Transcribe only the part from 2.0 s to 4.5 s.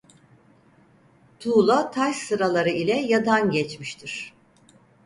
sıraları ile yadan geçmiştir.